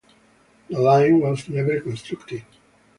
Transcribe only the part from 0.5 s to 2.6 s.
The line was never constructed.